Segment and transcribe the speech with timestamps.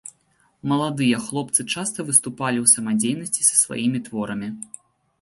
[0.71, 4.55] Маладыя хлопцы часта выступалі ў самадзейнасці са сваімі творамі.